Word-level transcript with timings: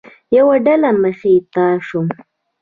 یوه 0.37 0.55
ډله 0.65 0.89
مخې 1.01 1.33
ته 1.53 1.65
شوه. 1.87 2.05